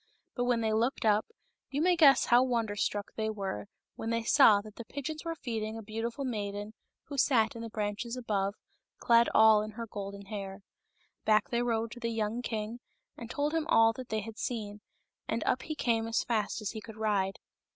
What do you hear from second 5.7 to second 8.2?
a beautiful maiden who sat in the branches